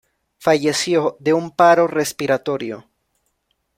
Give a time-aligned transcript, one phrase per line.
[0.39, 2.87] Falleció de un paro respiratorio.